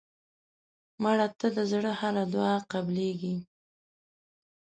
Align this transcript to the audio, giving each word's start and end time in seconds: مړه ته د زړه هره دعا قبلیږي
مړه 1.01 1.27
ته 1.39 1.47
د 1.55 1.57
زړه 1.71 1.91
هره 2.01 2.23
دعا 2.33 2.55
قبلیږي 2.71 3.35